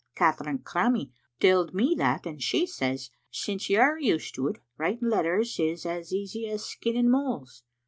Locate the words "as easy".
5.85-6.49